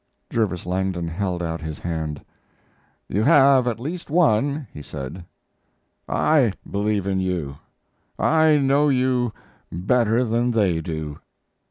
[0.31, 2.25] Jervis Langdon held out his hand.
[3.07, 5.23] "You have at least one," he said.
[6.09, 7.59] "I believe in you.
[8.17, 9.31] I know you
[9.71, 11.19] better than they do."